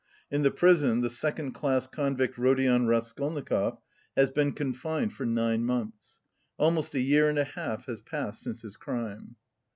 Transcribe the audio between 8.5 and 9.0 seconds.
his